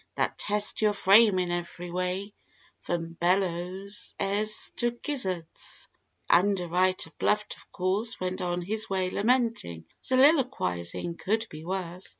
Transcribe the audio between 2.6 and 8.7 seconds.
from bellowses to gizzards. The underwriter bluffed of course went on